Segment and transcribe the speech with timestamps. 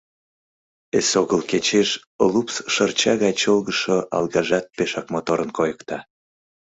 [0.97, 1.89] Эсогыл кечеш
[2.31, 5.97] лупс шырча гай чолгыжшо алгажат пешак моторын койыкта.